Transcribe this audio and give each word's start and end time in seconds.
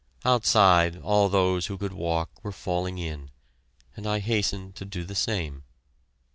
Outside, 0.25 0.99
all 1.03 1.29
those 1.29 1.67
who 1.67 1.77
could 1.77 1.93
walk 1.93 2.31
were 2.43 2.51
falling 2.51 2.97
in, 2.97 3.29
and 3.95 4.07
I 4.07 4.17
hastened 4.17 4.73
to 4.77 4.83
do 4.83 5.03
the 5.05 5.13
same. 5.13 5.63